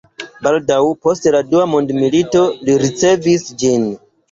[0.45, 3.89] Baldaŭ post la Dua Mondmilito li rericevis ĝin.